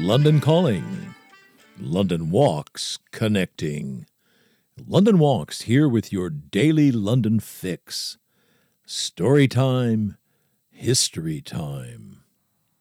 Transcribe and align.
London 0.00 0.40
Calling, 0.40 1.14
London 1.76 2.30
Walks 2.30 3.00
Connecting. 3.10 4.06
London 4.86 5.18
Walks 5.18 5.62
here 5.62 5.88
with 5.88 6.12
your 6.12 6.30
daily 6.30 6.92
London 6.92 7.40
fix. 7.40 8.16
Story 8.86 9.48
time, 9.48 10.16
history 10.70 11.40
time. 11.40 12.22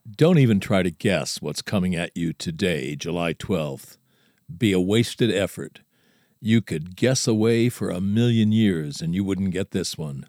Don't 0.10 0.38
even 0.38 0.60
try 0.60 0.84
to 0.84 0.92
guess 0.92 1.42
what's 1.42 1.64
coming 1.64 1.96
at 1.96 2.16
you 2.16 2.34
today, 2.34 2.96
July 2.96 3.34
12th. 3.34 3.98
Be 4.56 4.72
a 4.72 4.80
wasted 4.80 5.34
effort. 5.34 5.82
You 6.40 6.62
could 6.62 6.96
guess 6.96 7.28
away 7.28 7.68
for 7.70 7.90
a 7.90 8.00
million 8.00 8.52
years 8.52 9.02
and 9.02 9.16
you 9.16 9.24
wouldn't 9.24 9.52
get 9.52 9.72
this 9.72 9.98
one. 9.98 10.28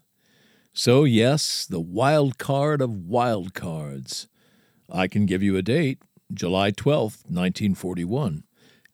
So, 0.73 1.05
yes, 1.05 1.67
the 1.67 1.81
wild 1.81 2.39
card 2.39 2.81
of 2.81 3.07
wild 3.07 3.53
cards. 3.53 4.27
I 4.91 5.07
can 5.07 5.27
give 5.27 5.43
you 5.43 5.55
a 5.57 5.63
date, 5.63 5.99
July 6.33 6.71
12th, 6.71 7.25
1941. 7.27 8.45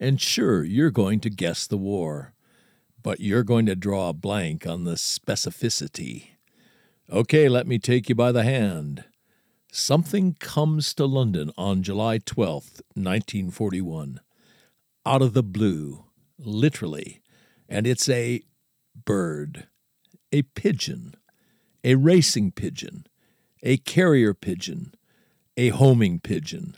And 0.00 0.20
sure, 0.20 0.64
you're 0.64 0.90
going 0.90 1.20
to 1.20 1.30
guess 1.30 1.66
the 1.66 1.76
war, 1.76 2.34
but 3.02 3.20
you're 3.20 3.42
going 3.42 3.66
to 3.66 3.76
draw 3.76 4.08
a 4.08 4.14
blank 4.14 4.66
on 4.66 4.84
the 4.84 4.94
specificity. 4.94 6.30
Okay, 7.10 7.48
let 7.48 7.66
me 7.66 7.78
take 7.78 8.08
you 8.08 8.14
by 8.14 8.32
the 8.32 8.44
hand. 8.44 9.04
Something 9.70 10.36
comes 10.38 10.94
to 10.94 11.04
London 11.04 11.50
on 11.58 11.82
July 11.82 12.18
12th, 12.18 12.80
1941. 12.94 14.20
Out 15.04 15.22
of 15.22 15.34
the 15.34 15.42
blue, 15.42 16.04
literally. 16.38 17.20
And 17.68 17.86
it's 17.86 18.08
a 18.08 18.42
bird, 19.04 19.66
a 20.32 20.42
pigeon, 20.42 21.14
a 21.82 21.96
racing 21.96 22.52
pigeon, 22.52 23.06
a 23.62 23.76
carrier 23.78 24.32
pigeon, 24.32 24.94
a 25.56 25.70
homing 25.70 26.20
pigeon. 26.20 26.76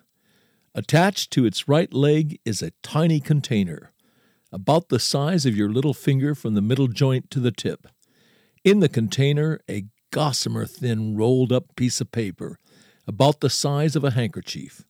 Attached 0.76 1.30
to 1.30 1.46
its 1.46 1.68
right 1.68 1.90
leg 1.94 2.38
is 2.44 2.60
a 2.60 2.70
tiny 2.82 3.18
container, 3.18 3.94
about 4.52 4.90
the 4.90 5.00
size 5.00 5.46
of 5.46 5.56
your 5.56 5.70
little 5.70 5.94
finger 5.94 6.34
from 6.34 6.52
the 6.52 6.60
middle 6.60 6.86
joint 6.86 7.30
to 7.30 7.40
the 7.40 7.50
tip. 7.50 7.86
In 8.62 8.80
the 8.80 8.88
container, 8.90 9.58
a 9.70 9.86
gossamer 10.10 10.66
thin 10.66 11.16
rolled 11.16 11.50
up 11.50 11.74
piece 11.76 12.02
of 12.02 12.12
paper, 12.12 12.58
about 13.06 13.40
the 13.40 13.48
size 13.48 13.96
of 13.96 14.04
a 14.04 14.10
handkerchief. 14.10 14.84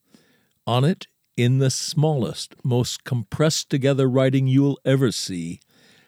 On 0.66 0.82
it, 0.82 1.06
in 1.36 1.58
the 1.58 1.70
smallest, 1.70 2.56
most 2.64 3.04
compressed 3.04 3.70
together 3.70 4.08
writing 4.08 4.48
you'll 4.48 4.80
ever 4.84 5.12
see, 5.12 5.60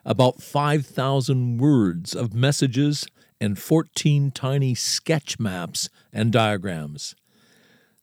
about 0.04 0.42
5,000 0.42 1.58
words 1.58 2.16
of 2.16 2.34
messages 2.34 3.06
and 3.40 3.56
14 3.56 4.32
tiny 4.32 4.74
sketch 4.74 5.38
maps 5.38 5.88
and 6.12 6.32
diagrams. 6.32 7.14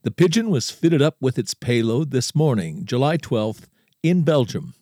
The 0.05 0.11
Pigeon 0.11 0.51
was 0.51 0.69
fitted 0.69 1.01
up 1.01 1.17
with 1.19 1.39
its 1.39 1.55
payload 1.55 2.11
this 2.11 2.35
morning, 2.35 2.85
July 2.85 3.17
12th, 3.17 3.65
in 4.03 4.21
Belgium. 4.21 4.75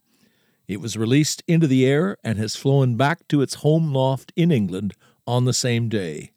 It 0.67 0.81
was 0.81 0.97
released 0.97 1.41
into 1.47 1.65
the 1.65 1.85
air 1.85 2.17
and 2.25 2.37
has 2.37 2.57
flown 2.57 2.97
back 2.97 3.25
to 3.29 3.41
its 3.41 3.53
home 3.53 3.93
loft 3.93 4.33
in 4.35 4.51
England 4.51 4.95
on 5.25 5.45
the 5.45 5.53
same 5.53 5.87
day. 5.87 6.33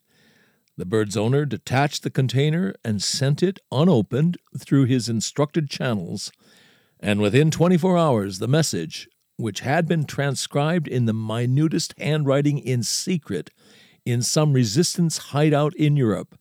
The 0.77 0.85
bird's 0.85 1.17
owner 1.17 1.43
detached 1.43 2.03
the 2.03 2.09
container 2.09 2.75
and 2.85 3.03
sent 3.03 3.43
it 3.43 3.59
unopened 3.73 4.37
through 4.57 4.85
his 4.85 5.09
instructed 5.09 5.69
channels, 5.69 6.31
and 6.97 7.19
within 7.19 7.51
24 7.51 7.97
hours 7.97 8.39
the 8.39 8.47
message, 8.47 9.09
which 9.35 9.59
had 9.59 9.85
been 9.85 10.05
transcribed 10.05 10.87
in 10.87 11.03
the 11.03 11.13
minutest 11.13 11.93
handwriting 11.97 12.57
in 12.57 12.83
secret 12.83 13.49
in 14.05 14.21
some 14.21 14.53
resistance 14.53 15.17
hideout 15.17 15.75
in 15.75 15.97
Europe, 15.97 16.36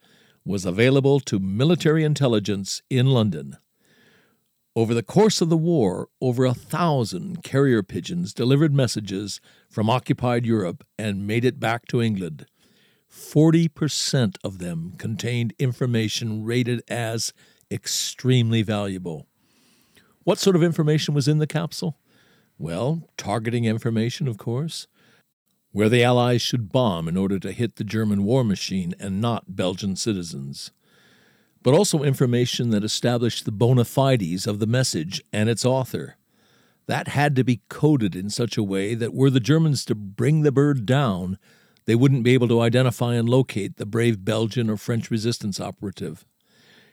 was 0.46 0.64
available 0.64 1.18
to 1.18 1.40
military 1.40 2.04
intelligence 2.04 2.80
in 2.88 3.06
London. 3.06 3.56
Over 4.76 4.94
the 4.94 5.02
course 5.02 5.40
of 5.40 5.48
the 5.48 5.56
war, 5.56 6.08
over 6.20 6.44
a 6.44 6.54
thousand 6.54 7.42
carrier 7.42 7.82
pigeons 7.82 8.32
delivered 8.32 8.72
messages 8.72 9.40
from 9.68 9.90
occupied 9.90 10.46
Europe 10.46 10.86
and 10.98 11.26
made 11.26 11.44
it 11.44 11.58
back 11.58 11.86
to 11.88 12.00
England. 12.00 12.46
Forty 13.08 13.68
percent 13.68 14.38
of 14.44 14.58
them 14.58 14.92
contained 14.98 15.54
information 15.58 16.44
rated 16.44 16.82
as 16.88 17.32
extremely 17.70 18.62
valuable. 18.62 19.26
What 20.24 20.38
sort 20.38 20.56
of 20.56 20.62
information 20.62 21.14
was 21.14 21.26
in 21.26 21.38
the 21.38 21.46
capsule? 21.46 21.98
Well, 22.58 23.08
targeting 23.16 23.64
information, 23.64 24.28
of 24.28 24.38
course 24.38 24.86
where 25.76 25.90
the 25.90 26.02
Allies 26.02 26.40
should 26.40 26.72
bomb 26.72 27.06
in 27.06 27.18
order 27.18 27.38
to 27.38 27.52
hit 27.52 27.76
the 27.76 27.84
German 27.84 28.24
war 28.24 28.42
machine 28.42 28.94
and 28.98 29.20
not 29.20 29.56
Belgian 29.56 29.94
citizens, 29.94 30.70
but 31.62 31.74
also 31.74 32.02
information 32.02 32.70
that 32.70 32.82
established 32.82 33.44
the 33.44 33.52
bona 33.52 33.84
fides 33.84 34.46
of 34.46 34.58
the 34.58 34.66
message 34.66 35.22
and 35.34 35.50
its 35.50 35.66
author. 35.66 36.16
That 36.86 37.08
had 37.08 37.36
to 37.36 37.44
be 37.44 37.60
coded 37.68 38.16
in 38.16 38.30
such 38.30 38.56
a 38.56 38.62
way 38.62 38.94
that 38.94 39.12
were 39.12 39.28
the 39.28 39.38
Germans 39.38 39.84
to 39.84 39.94
bring 39.94 40.40
the 40.40 40.50
bird 40.50 40.86
down, 40.86 41.36
they 41.84 41.94
wouldn't 41.94 42.24
be 42.24 42.32
able 42.32 42.48
to 42.48 42.62
identify 42.62 43.12
and 43.12 43.28
locate 43.28 43.76
the 43.76 43.84
brave 43.84 44.24
Belgian 44.24 44.70
or 44.70 44.78
French 44.78 45.10
resistance 45.10 45.60
operative. 45.60 46.24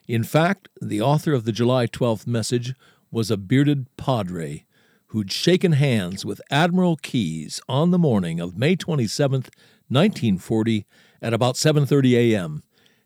In 0.09 0.25
fact, 0.25 0.67
the 0.81 0.99
author 0.99 1.31
of 1.31 1.45
the 1.45 1.53
July 1.53 1.87
12th 1.87 2.27
message 2.27 2.73
was 3.09 3.31
a 3.31 3.37
bearded 3.37 3.87
padre 3.95 4.65
who'd 5.13 5.31
shaken 5.31 5.73
hands 5.73 6.25
with 6.25 6.41
Admiral 6.49 6.95
Keyes 6.97 7.61
on 7.69 7.91
the 7.91 7.99
morning 7.99 8.39
of 8.39 8.57
May 8.57 8.75
27, 8.75 9.41
1940, 9.87 10.87
at 11.21 11.35
about 11.35 11.53
7:30 11.53 12.13
a.m. 12.15 12.63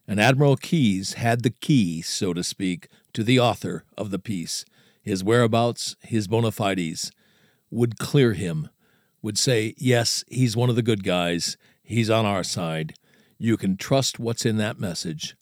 And 0.08 0.18
Admiral 0.18 0.56
Keyes 0.56 1.16
had 1.16 1.44
the 1.44 1.50
key, 1.50 2.02
so 2.02 2.34
to 2.34 2.46
speak, 2.46 2.88
to 3.12 3.26
the 3.26 3.42
author 3.42 3.84
of 3.98 4.10
the 4.10 4.20
piece. 4.20 4.64
His 5.02 5.22
whereabouts, 5.22 5.98
his 6.02 6.30
bona 6.30 6.52
fides, 6.52 7.12
would 7.70 8.00
clear 8.00 8.32
him, 8.32 8.70
would 9.22 9.38
say, 9.38 9.74
Yes, 9.78 10.24
he's 10.30 10.56
one 10.56 10.70
of 10.70 10.78
the 10.78 10.82
good 10.82 11.04
guys. 11.04 11.58
He's 11.84 12.10
on 12.10 12.26
our 12.26 12.46
side. 12.46 12.94
You 13.38 13.58
can 13.58 13.76
trust 13.76 14.18
what's 14.18 14.46
in 14.46 14.56
that 14.56 14.80
message. 14.80 15.36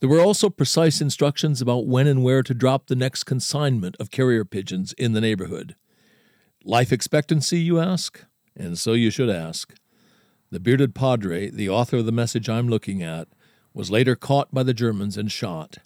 There 0.00 0.08
were 0.08 0.20
also 0.20 0.50
precise 0.50 1.00
instructions 1.00 1.62
about 1.62 1.86
when 1.86 2.08
and 2.08 2.24
where 2.24 2.42
to 2.42 2.52
drop 2.52 2.88
the 2.88 2.96
next 2.96 3.24
consignment 3.24 3.96
of 4.00 4.10
carrier 4.10 4.44
pigeons 4.44 4.92
in 4.94 5.12
the 5.12 5.20
neighborhood. 5.20 5.76
Life 6.66 6.92
expectancy, 6.92 7.58
you 7.60 7.78
ask? 7.78 8.24
And 8.56 8.78
so 8.78 8.94
you 8.94 9.10
should 9.10 9.28
ask. 9.28 9.74
The 10.50 10.58
bearded 10.58 10.94
padre, 10.94 11.50
the 11.50 11.68
author 11.68 11.98
of 11.98 12.06
the 12.06 12.12
message 12.12 12.48
I'm 12.48 12.70
looking 12.70 13.02
at, 13.02 13.28
was 13.74 13.90
later 13.90 14.16
caught 14.16 14.54
by 14.54 14.62
the 14.62 14.72
Germans 14.72 15.18
and 15.18 15.30
shot. 15.30 15.76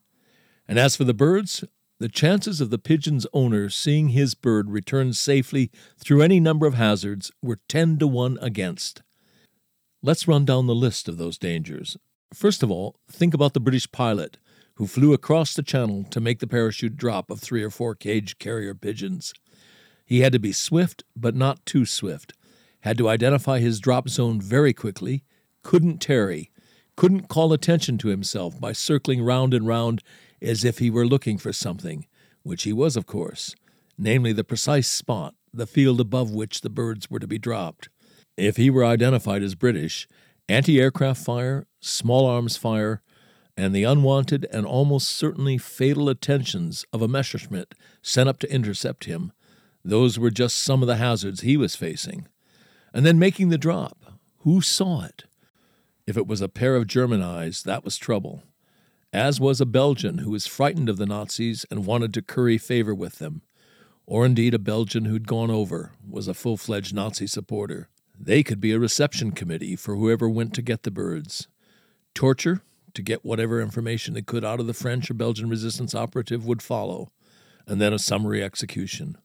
And 0.69 0.79
as 0.79 0.95
for 0.95 1.03
the 1.03 1.13
birds, 1.13 1.65
the 1.99 2.09
chances 2.09 2.61
of 2.61 2.71
the 2.71 2.79
pigeon's 2.79 3.27
owner 3.33 3.69
seeing 3.69 4.11
his 4.11 4.37
bird 4.37 4.71
return 4.71 5.15
safely 5.15 5.73
through 5.99 6.23
any 6.23 6.39
number 6.39 6.65
of 6.65 6.75
hazards 6.75 7.33
were 7.43 7.59
10 7.69 7.99
to 7.99 8.07
1 8.07 8.39
against. 8.41 9.03
Let's 10.01 10.29
run 10.29 10.45
down 10.45 10.69
the 10.69 10.77
list 10.77 11.09
of 11.09 11.19
those 11.19 11.39
dangers. 11.39 11.97
First 12.33 12.63
of 12.63 12.71
all, 12.71 13.01
think 13.11 13.35
about 13.35 13.53
the 13.53 13.61
British 13.61 13.91
pilot 13.91 14.39
who 14.75 14.87
flew 14.87 15.13
across 15.13 15.55
the 15.55 15.63
channel 15.65 16.05
to 16.05 16.21
make 16.21 16.39
the 16.39 16.47
parachute 16.47 16.97
drop 16.97 17.31
of 17.31 17.41
three 17.41 17.65
or 17.65 17.71
four 17.71 17.97
cage 17.97 18.39
carrier 18.39 18.77
pigeons. 18.77 19.35
He 20.09 20.21
had 20.21 20.33
to 20.33 20.39
be 20.39 20.53
swift, 20.53 21.05
but 21.15 21.35
not 21.35 21.67
too 21.67 21.85
swift, 21.85 22.33
had 22.81 22.97
to 22.97 23.11
identify 23.11 23.59
his 23.59 23.79
drop 23.79 24.09
zone 24.09 24.41
very 24.41 24.73
quickly, 24.73 25.23
couldn't 25.63 25.99
tarry, 25.99 26.51
couldn't 26.97 27.29
call 27.29 27.53
attention 27.53 27.99
to 27.99 28.09
himself 28.09 28.59
by 28.59 28.73
circling 28.73 29.23
round 29.23 29.53
and 29.53 29.67
round 29.67 30.03
as 30.41 30.65
if 30.65 30.79
he 30.79 30.89
were 30.89 31.07
looking 31.07 31.37
for 31.37 31.53
something, 31.53 32.07
which 32.43 32.63
he 32.63 32.73
was, 32.73 32.97
of 32.97 33.05
course, 33.05 33.55
namely 33.99 34.33
the 34.33 34.45
precise 34.45 34.89
spot, 34.89 35.35
the 35.53 35.67
field 35.67 36.01
above 36.01 36.31
which 36.31 36.63
the 36.63 36.71
birds 36.71 37.11
were 37.11 37.19
to 37.19 37.27
be 37.27 37.39
dropped. 37.39 37.91
If 38.35 38.57
he 38.57 38.71
were 38.71 38.87
identified 38.87 39.43
as 39.43 39.55
British, 39.55 40.09
anti 40.49 40.81
aircraft 40.81 41.23
fire, 41.23 41.67
small 41.81 42.25
arms 42.25 42.57
fire, 42.57 43.03
and 43.59 43.75
the 43.75 43.85
unwanted 43.85 44.47
and 44.51 44.65
almost 44.65 45.09
certainly 45.11 45.59
fatal 45.59 46.09
attentions 46.09 46.87
of 46.95 47.03
a 47.03 47.09
Messerschmitt 47.09 47.75
sent 48.01 48.31
up 48.31 48.39
to 48.39 48.51
intercept 48.51 49.05
him 49.05 49.33
those 49.85 50.19
were 50.19 50.31
just 50.31 50.59
some 50.59 50.83
of 50.83 50.89
the 50.89 50.97
hazards 50.97 51.41
he 51.41 51.57
was 51.57 51.77
facing. 51.77 52.29
And 52.93 53.05
then 53.05 53.19
making 53.19 53.49
the 53.49 53.59
drop. 53.59 53.99
Who 54.39 54.61
saw 54.61 55.05
it? 55.05 55.25
If 56.07 56.17
it 56.17 56.27
was 56.27 56.41
a 56.41 56.49
pair 56.49 56.75
of 56.75 56.87
German 56.87 57.23
eyes, 57.23 57.63
that 57.65 57.85
was 57.85 57.99
trouble, 57.99 58.43
as 59.13 59.41
was 59.41 59.61
a 59.61 59.67
Belgian 59.67 60.19
who 60.19 60.31
was 60.31 60.47
frightened 60.47 60.89
of 60.89 60.97
the 60.97 61.07
Nazis 61.07 61.67
and 61.71 61.87
wanted 61.87 62.15
to 62.15 62.23
curry 62.23 62.59
favor 62.59 62.95
with 62.95 63.19
them, 63.19 63.43
or 64.07 64.25
indeed 64.25 64.55
a 64.55 64.59
Belgian 64.59 65.05
who'd 65.05 65.27
gone 65.27 65.51
over, 65.51 65.93
was 66.09 66.29
a 66.29 66.35
full 66.35 66.57
fledged 66.57 66.95
Nazi 66.95 67.27
supporter. 67.27 67.89
They 68.19 68.43
could 68.43 68.61
be 68.61 68.73
a 68.73 68.79
reception 68.79 69.33
committee 69.33 69.77
for 69.77 69.97
whoever 69.97 70.29
went 70.29 70.55
to 70.55 70.63
get 70.63 70.83
the 70.83 70.91
birds. 70.91 71.47
Torture, 72.15 72.63
to 72.95 73.03
get 73.03 73.25
whatever 73.25 73.61
information 73.61 74.15
they 74.15 74.23
could 74.23 74.45
out 74.45 74.61
of 74.61 74.67
the 74.67 74.75
French 74.75 75.11
or 75.11 75.15
Belgian 75.15 75.49
resistance 75.49 75.95
operative, 75.95 76.47
would 76.47 76.63
follow, 76.63 77.13
and 77.67 77.81
then 77.81 77.93
a 77.93 77.99
summary 77.99 78.43
execution. 78.43 79.19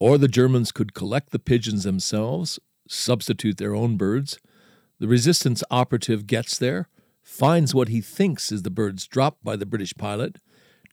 Or 0.00 0.16
the 0.16 0.28
Germans 0.28 0.72
could 0.72 0.94
collect 0.94 1.30
the 1.30 1.38
pigeons 1.38 1.84
themselves, 1.84 2.58
substitute 2.88 3.58
their 3.58 3.74
own 3.74 3.96
birds. 3.96 4.38
The 4.98 5.06
resistance 5.06 5.62
operative 5.70 6.26
gets 6.26 6.58
there, 6.58 6.88
finds 7.22 7.74
what 7.74 7.88
he 7.88 8.00
thinks 8.00 8.50
is 8.50 8.62
the 8.62 8.70
birds 8.70 9.06
dropped 9.06 9.44
by 9.44 9.56
the 9.56 9.66
British 9.66 9.94
pilot, 9.94 10.38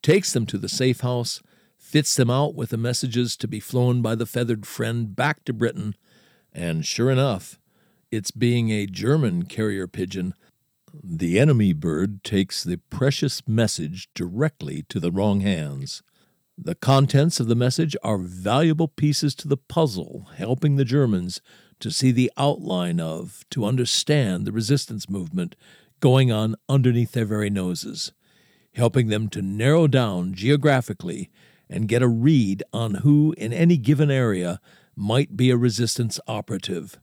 takes 0.02 0.34
them 0.34 0.46
to 0.48 0.58
the 0.58 0.70
safe 0.70 1.00
house, 1.00 1.42
fits 1.78 2.16
them 2.16 2.30
out 2.30 2.54
with 2.54 2.70
the 2.70 2.78
messages 2.78 3.38
to 3.38 3.48
be 3.48 3.62
flown 3.62 4.02
by 4.02 4.14
the 4.14 4.26
feathered 4.26 4.66
friend 4.66 5.16
back 5.16 5.46
to 5.46 5.54
Britain, 5.54 5.96
and 6.52 6.86
sure 6.86 7.10
enough, 7.10 7.58
it's 8.12 8.32
being 8.32 8.70
a 8.72 8.86
German 8.86 9.44
carrier 9.44 9.88
pigeon. 9.88 10.34
The 11.04 11.40
enemy 11.40 11.72
bird 11.72 12.24
takes 12.24 12.64
the 12.64 12.78
precious 12.90 13.48
message 13.48 14.10
directly 14.14 14.84
to 14.90 15.00
the 15.00 15.12
wrong 15.12 15.42
hands. 15.42 16.04
The 16.60 16.74
contents 16.74 17.40
of 17.40 17.48
the 17.48 17.56
message 17.56 17.96
are 18.02 18.18
valuable 18.18 18.88
pieces 18.88 19.36
to 19.36 19.48
the 19.48 19.58
puzzle, 19.58 20.28
helping 20.38 20.76
the 20.76 20.84
Germans 20.84 21.40
to 21.80 21.92
see 21.92 22.12
the 22.12 22.32
outline 22.36 23.00
of, 23.00 23.46
to 23.52 23.64
understand 23.64 24.46
the 24.46 24.52
resistance 24.52 25.08
movement 25.08 25.56
going 26.00 26.32
on 26.32 26.56
underneath 26.68 27.12
their 27.12 27.26
very 27.26 27.52
noses, 27.52 28.12
helping 28.74 29.10
them 29.10 29.30
to 29.30 29.42
narrow 29.44 29.86
down 29.86 30.34
geographically 30.34 31.30
and 31.70 31.88
get 31.88 32.02
a 32.02 32.08
read 32.08 32.64
on 32.74 32.96
who 32.96 33.36
in 33.38 33.54
any 33.54 33.78
given 33.78 34.10
area 34.10 34.60
might 34.96 35.38
be 35.38 35.52
a 35.52 35.58
resistance 35.58 36.20
operative, 36.28 36.98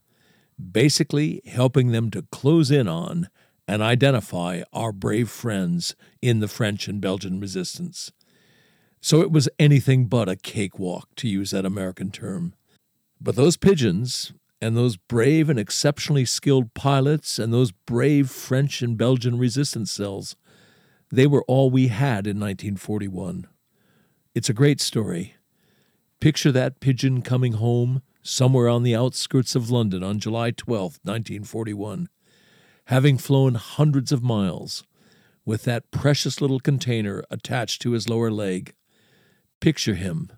basically 0.71 1.41
helping 1.45 1.93
them 1.93 2.11
to 2.11 2.23
close 2.23 2.71
in 2.71 2.89
on 2.89 3.29
and 3.69 3.81
identify 3.81 4.63
our 4.73 4.91
brave 4.91 5.29
friends 5.29 5.95
in 6.21 6.41
the 6.41 6.49
French 6.49 6.89
and 6.89 6.99
Belgian 6.99 7.39
resistance. 7.39 8.11
So 9.05 9.21
it 9.21 9.31
was 9.31 9.47
anything 9.59 10.07
but 10.07 10.27
a 10.27 10.35
cakewalk, 10.35 11.09
to 11.17 11.27
use 11.27 11.51
that 11.51 11.63
American 11.63 12.09
term. 12.09 12.55
But 13.21 13.35
those 13.35 13.55
pigeons, 13.55 14.33
and 14.59 14.75
those 14.75 14.97
brave 14.97 15.47
and 15.47 15.59
exceptionally 15.59 16.25
skilled 16.25 16.73
pilots, 16.73 17.37
and 17.37 17.53
those 17.53 17.71
brave 17.71 18.31
French 18.31 18.81
and 18.81 18.97
Belgian 18.97 19.37
resistance 19.37 19.91
cells, 19.91 20.35
they 21.11 21.27
were 21.27 21.43
all 21.47 21.69
we 21.69 21.89
had 21.89 22.25
in 22.25 22.39
1941. 22.39 23.45
It's 24.33 24.49
a 24.49 24.53
great 24.53 24.81
story. 24.81 25.35
Picture 26.19 26.51
that 26.51 26.79
pigeon 26.79 27.21
coming 27.21 27.53
home 27.53 28.01
somewhere 28.23 28.67
on 28.67 28.81
the 28.81 28.95
outskirts 28.95 29.53
of 29.53 29.69
London 29.69 30.01
on 30.01 30.17
July 30.17 30.49
12, 30.49 30.81
1941, 31.03 32.09
having 32.85 33.19
flown 33.19 33.53
hundreds 33.53 34.11
of 34.11 34.23
miles 34.23 34.83
with 35.45 35.63
that 35.65 35.91
precious 35.91 36.41
little 36.41 36.59
container 36.59 37.23
attached 37.29 37.83
to 37.83 37.91
his 37.91 38.09
lower 38.09 38.31
leg 38.31 38.73
Picture 39.59 39.95
him 39.95 40.31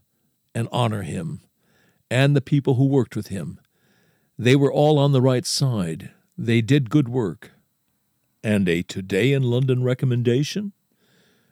and 0.54 0.68
honor 0.72 1.04
him 1.04 1.42
and 2.10 2.36
the 2.36 2.42
people 2.42 2.76
who 2.76 2.86
worked 2.86 3.16
with 3.16 3.28
him. 3.28 3.60
They 4.38 4.56
were 4.56 4.72
all 4.72 5.00
on 5.00 5.12
the 5.12 5.22
right 5.22 5.46
side. 5.46 6.12
They 6.38 6.62
did 6.62 6.90
good 6.90 7.10
work. 7.10 7.52
And 8.44 8.70
a 8.70 8.84
Today 8.84 9.34
in 9.34 9.44
London 9.44 9.84
recommendation? 9.84 10.74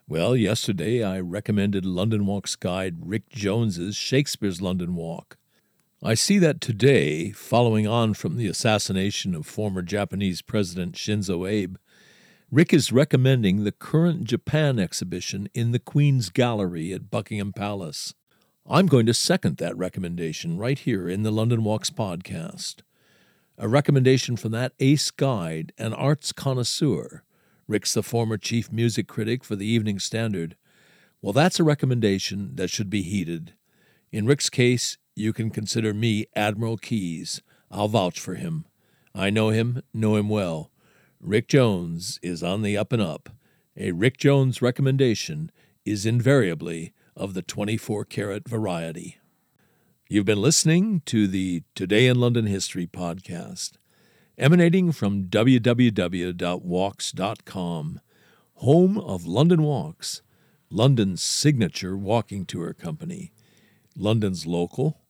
Well, 0.07 0.35
yesterday 0.35 1.03
I 1.03 1.19
recommended 1.19 1.83
London 1.83 2.27
Walk's 2.27 2.55
guide 2.55 2.97
Rick 3.01 3.29
Jones's 3.29 3.95
Shakespeare's 3.95 4.61
London 4.61 4.95
Walk. 4.95 5.37
I 6.03 6.13
see 6.13 6.37
that 6.37 6.61
today, 6.61 7.31
following 7.31 7.87
on 7.87 8.13
from 8.13 8.37
the 8.37 8.45
assassination 8.45 9.33
of 9.33 9.47
former 9.47 9.81
Japanese 9.81 10.43
President 10.43 10.93
Shinzo 10.93 11.49
Abe, 11.49 11.77
Rick 12.51 12.73
is 12.73 12.91
recommending 12.91 13.63
the 13.63 13.71
current 13.71 14.23
Japan 14.23 14.77
exhibition 14.77 15.49
in 15.55 15.71
the 15.71 15.79
Queen's 15.79 16.29
Gallery 16.29 16.93
at 16.93 17.09
Buckingham 17.09 17.51
Palace. 17.51 18.13
I'm 18.69 18.85
going 18.85 19.07
to 19.07 19.15
second 19.15 19.57
that 19.57 19.75
recommendation 19.75 20.59
right 20.59 20.77
here 20.77 21.09
in 21.09 21.23
the 21.23 21.31
London 21.31 21.63
Walks 21.63 21.89
podcast. 21.89 22.83
A 23.57 23.67
recommendation 23.67 24.37
from 24.37 24.51
that 24.51 24.73
ace 24.79 25.09
guide 25.09 25.73
and 25.79 25.95
arts 25.95 26.31
connoisseur. 26.31 27.23
Rick's 27.67 27.95
the 27.95 28.03
former 28.03 28.37
chief 28.37 28.71
music 28.71 29.07
critic 29.07 29.43
for 29.43 29.55
the 29.55 29.65
Evening 29.65 29.97
Standard. 29.97 30.55
Well, 31.23 31.33
that's 31.33 31.59
a 31.59 31.63
recommendation 31.63 32.55
that 32.57 32.69
should 32.69 32.91
be 32.91 33.01
heeded. 33.01 33.53
In 34.11 34.27
Rick's 34.27 34.51
case, 34.51 34.99
you 35.15 35.33
can 35.33 35.49
consider 35.49 35.95
me 35.95 36.27
Admiral 36.35 36.77
Keyes. 36.77 37.41
I'll 37.71 37.87
vouch 37.87 38.19
for 38.19 38.35
him. 38.35 38.65
I 39.15 39.31
know 39.31 39.49
him, 39.49 39.81
know 39.95 40.15
him 40.15 40.29
well. 40.29 40.69
Rick 41.25 41.47
Jones 41.47 42.19
is 42.21 42.43
on 42.43 42.61
the 42.61 42.77
up 42.77 42.93
and 42.93 43.01
up. 43.01 43.29
A 43.75 43.93
Rick 43.93 44.17
Jones 44.17 44.61
recommendation 44.61 45.51
is 45.83 46.05
invariably 46.05 46.93
of 47.15 47.33
the 47.33 47.41
24 47.41 48.05
karat 48.05 48.47
variety. 48.47 49.17
You've 50.07 50.25
been 50.25 50.39
listening 50.39 51.01
to 51.07 51.27
the 51.27 51.63
Today 51.73 52.05
in 52.05 52.19
London 52.19 52.45
History 52.45 52.85
podcast, 52.85 53.71
emanating 54.37 54.91
from 54.91 55.23
www.walks.com, 55.23 58.01
home 58.53 58.97
of 58.99 59.25
London 59.25 59.63
Walks, 59.63 60.21
London's 60.69 61.23
signature 61.23 61.97
walking 61.97 62.45
tour 62.45 62.71
company, 62.71 63.33
London's 63.97 64.45
local, 64.45 65.01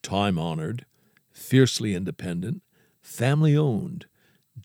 time 0.00 0.38
honored, 0.38 0.86
fiercely 1.32 1.92
independent, 1.92 2.62
family 3.02 3.56
owned, 3.56 4.06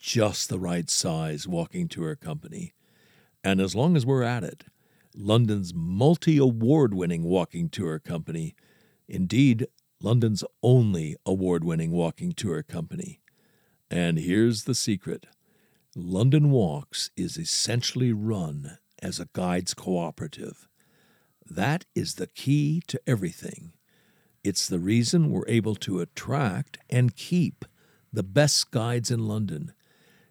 just 0.02 0.50
the 0.50 0.60
right 0.60 0.90
size 0.90 1.48
walking 1.48 1.88
tour 1.88 2.16
company. 2.16 2.74
And 3.44 3.62
as 3.62 3.76
long 3.76 3.96
as 3.96 4.06
we're 4.06 4.24
at 4.24 4.44
it, 4.44 4.66
London's 5.16 5.74
multi 5.74 6.38
award 6.38 6.94
winning 6.94 7.24
walking 7.24 7.70
tour 7.70 8.00
company, 8.00 8.56
indeed, 9.08 9.68
London's 10.02 10.44
only 10.64 11.16
award 11.26 11.64
winning 11.64 11.92
walking 11.92 12.32
tour 12.32 12.64
company. 12.64 13.22
And 13.92 14.18
here's 14.18 14.64
the 14.64 14.74
secret 14.74 15.28
London 15.96 16.50
Walks 16.50 17.12
is 17.16 17.38
essentially 17.38 18.12
run 18.12 18.80
as 19.04 19.20
a 19.20 19.30
guides 19.34 19.76
cooperative. 19.76 20.68
That 21.48 21.86
is 21.94 22.16
the 22.16 22.28
key 22.28 22.82
to 22.88 23.00
everything. 23.06 23.74
It's 24.44 24.68
the 24.68 24.80
reason 24.80 25.30
we're 25.30 25.48
able 25.48 25.76
to 25.76 26.00
attract 26.00 26.80
and 26.90 27.16
keep 27.16 27.66
the 28.12 28.24
best 28.24 28.72
guides 28.72 29.12
in 29.12 29.28
London 29.28 29.74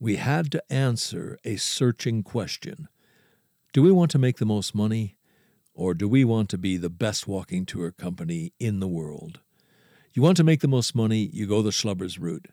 we 0.00 0.16
had 0.16 0.50
to 0.50 0.72
answer 0.72 1.38
a 1.44 1.56
searching 1.56 2.22
question 2.22 2.88
Do 3.74 3.82
we 3.82 3.92
want 3.92 4.10
to 4.12 4.18
make 4.18 4.38
the 4.38 4.46
most 4.46 4.74
money, 4.74 5.16
or 5.74 5.92
do 5.92 6.08
we 6.08 6.24
want 6.24 6.48
to 6.48 6.58
be 6.58 6.78
the 6.78 6.88
best 6.88 7.28
walking 7.28 7.66
tour 7.66 7.92
company 7.92 8.54
in 8.58 8.80
the 8.80 8.88
world? 8.88 9.40
You 10.14 10.22
want 10.22 10.38
to 10.38 10.44
make 10.44 10.60
the 10.60 10.68
most 10.68 10.94
money, 10.94 11.28
you 11.32 11.46
go 11.46 11.60
the 11.60 11.70
Schlubbers 11.70 12.18
route. 12.18 12.48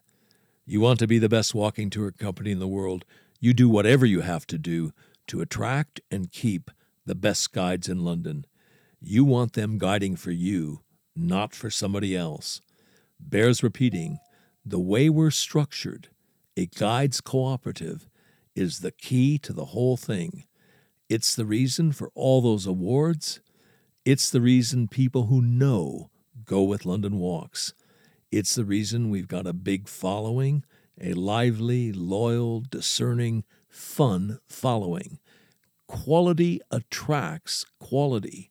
You 0.66 0.82
want 0.82 1.00
to 1.00 1.08
be 1.08 1.18
the 1.18 1.30
best 1.30 1.56
walking 1.56 1.90
tour 1.90 2.12
company 2.12 2.52
in 2.52 2.60
the 2.60 2.68
world, 2.68 3.06
you 3.40 3.54
do 3.54 3.70
whatever 3.70 4.06
you 4.06 4.22
have 4.22 4.46
to 4.48 4.58
do 4.58 4.92
to 5.28 5.42
attract 5.42 6.02
and 6.12 6.32
keep 6.32 6.70
the 7.06 7.16
best 7.16 7.54
guides 7.54 7.88
in 7.88 8.04
London. 8.04 8.46
You 9.00 9.24
want 9.24 9.54
them 9.54 9.78
guiding 9.78 10.18
for 10.18 10.32
you, 10.32 10.82
not 11.16 11.56
for 11.56 11.70
somebody 11.70 12.16
else. 12.16 12.62
Bears 13.20 13.64
repeating 13.64 14.20
the 14.66 14.80
way 14.80 15.10
we're 15.10 15.32
structured 15.32 16.10
a 16.58 16.66
guides 16.66 17.22
cooperative 17.22 18.10
is 18.56 18.80
the 18.80 18.92
key 18.92 19.38
to 19.38 19.54
the 19.54 19.66
whole 19.66 19.96
thing. 19.96 20.44
It's 21.08 21.36
the 21.36 21.46
reason 21.46 21.92
for 21.92 22.12
all 22.16 22.42
those 22.42 22.66
awards. 22.66 23.40
It's 24.04 24.32
the 24.32 24.42
reason 24.42 24.88
people 24.88 25.28
who 25.28 25.40
know 25.42 26.10
go 26.44 26.64
with 26.64 26.86
London 26.86 27.20
Walks. 27.20 27.76
It's 28.32 28.56
the 28.56 28.66
reason 28.66 29.12
we've 29.12 29.28
got 29.28 29.46
a 29.46 29.54
big 29.54 29.88
following, 29.88 30.66
a 31.00 31.14
lively, 31.14 31.92
loyal, 31.94 32.62
discerning, 32.62 33.44
fun 33.70 34.40
following. 34.48 35.20
Quality 35.88 36.60
attracts 36.72 37.66
quality. 37.80 38.50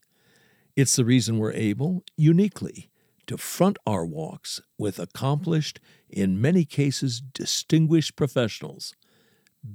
It's 0.77 0.95
the 0.95 1.05
reason 1.05 1.39
we're 1.39 1.53
able, 1.53 2.05
uniquely, 2.17 2.89
to 3.27 3.37
front 3.37 3.79
our 3.87 4.05
walks 4.05 4.61
with 4.79 4.99
accomplished, 4.99 5.81
in 6.09 6.41
many 6.41 6.65
cases 6.65 7.21
distinguished 7.21 8.17
professionals 8.17 8.95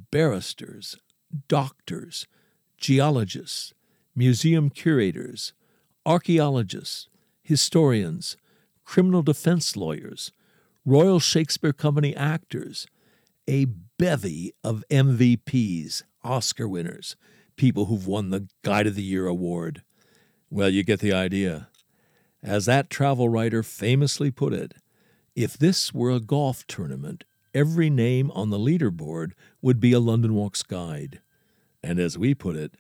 barristers, 0.10 0.98
doctors, 1.48 2.28
geologists, 2.78 3.74
museum 4.16 4.70
curators, 4.70 5.54
archaeologists, 6.06 7.10
historians, 7.44 8.38
criminal 8.86 9.22
defense 9.22 9.76
lawyers, 9.76 10.32
Royal 10.86 11.20
Shakespeare 11.20 11.74
Company 11.74 12.16
actors, 12.16 12.88
a 13.48 13.66
bevy 13.66 14.54
of 14.64 14.84
MVPs, 14.90 16.04
Oscar 16.24 16.68
winners, 16.68 17.16
people 17.56 17.86
who've 17.86 18.08
won 18.08 18.30
the 18.30 18.48
Guide 18.64 18.88
of 18.88 18.96
the 18.96 19.04
Year 19.04 19.28
award. 19.28 19.84
Well, 20.50 20.70
you 20.70 20.84
get 20.84 21.00
the 21.00 21.14
idea. 21.14 21.70
As 22.44 22.66
that 22.66 22.90
travel 22.90 23.30
writer 23.30 23.62
famously 23.64 24.32
put 24.32 24.54
it, 24.54 24.74
if 25.36 25.58
this 25.58 25.94
were 25.94 26.12
a 26.12 26.20
golf 26.20 26.66
tournament, 26.68 27.24
every 27.54 27.90
name 27.90 28.32
on 28.32 28.50
the 28.50 28.58
leaderboard 28.58 29.34
would 29.62 29.80
be 29.80 29.94
a 29.94 30.00
London 30.00 30.34
Walks 30.34 30.64
guide. 30.64 31.22
And 31.84 32.00
as 32.00 32.18
we 32.18 32.34
put 32.34 32.56
it, 32.56 32.76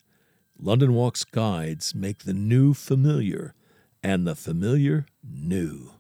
London 0.60 0.94
Walks 0.94 1.24
guides 1.24 1.96
make 1.96 2.20
the 2.20 2.34
new 2.34 2.74
familiar 2.74 3.56
and 4.03 4.27
the 4.27 4.36
familiar 4.36 5.06
new. 5.24 5.91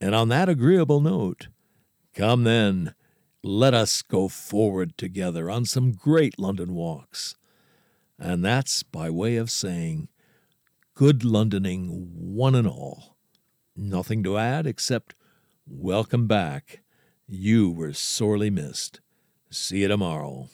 And 0.00 0.14
on 0.14 0.28
that 0.28 0.48
agreeable 0.48 1.00
note, 1.00 1.48
come 2.14 2.44
then, 2.44 2.94
let 3.42 3.74
us 3.74 4.02
go 4.02 4.28
forward 4.28 4.96
together 4.96 5.50
on 5.50 5.64
some 5.66 5.92
great 5.92 6.38
London 6.38 6.74
walks. 6.74 7.36
And 8.18 8.44
that's 8.44 8.82
by 8.82 9.10
way 9.10 9.36
of 9.36 9.50
saying, 9.50 10.08
good 10.94 11.24
Londoning, 11.24 11.88
one 12.12 12.54
and 12.54 12.68
all. 12.68 13.16
Nothing 13.76 14.22
to 14.22 14.38
add 14.38 14.64
except 14.64 15.16
welcome 15.66 16.28
back. 16.28 16.82
You 17.26 17.68
were 17.70 17.92
sorely 17.92 18.48
missed. 18.48 19.00
See 19.50 19.78
you 19.78 19.88
tomorrow. 19.88 20.48